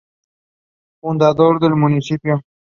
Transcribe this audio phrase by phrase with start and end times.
[1.03, 2.43] Games announced the winners of their indie music artist contest.